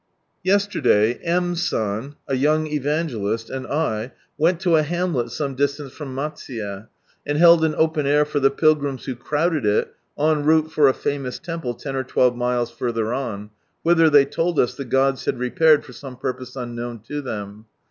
Yesterday 0.41 1.13
M. 1.21 1.53
San, 1.53 2.15
a 2.27 2.35
young 2.35 2.65
evangelist, 2.65 3.51
and 3.51 3.67
I, 3.67 4.13
went 4.35 4.59
to 4.61 4.75
a 4.75 4.81
hamlet 4.81 5.29
some 5.29 5.53
distance 5.53 5.93
from 5.93 6.15
Malsuye, 6.15 6.87
and 7.23 7.37
held 7.37 7.63
an 7.63 7.75
open 7.77 8.07
air 8.07 8.25
for 8.25 8.39
the 8.39 8.49
pilgrims 8.49 9.05
who 9.05 9.15
crowded 9.15 9.63
it, 9.63 9.93
en 10.17 10.43
route 10.43 10.71
for 10.71 10.87
a 10.87 10.93
famous 10.95 11.37
temple 11.37 11.75
ten 11.75 11.95
or 11.95 12.03
twelve 12.03 12.35
miles 12.35 12.71
further 12.71 13.13
on, 13.13 13.51
whither 13.83 14.09
they 14.09 14.25
told 14.25 14.59
us 14.59 14.73
the 14.73 14.85
gods 14.85 15.25
had 15.25 15.37
repaired 15.37 15.85
for 15.85 15.93
some 15.93 16.17
purpose 16.17 16.55
unknoivn 16.55 17.03
to 17.05 17.21
them. 17.21 17.67